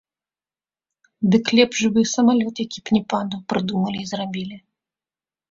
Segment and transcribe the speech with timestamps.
[1.35, 4.57] Дык лепш бы самалёт, які б не падаў, прыдумалі і зрабілі.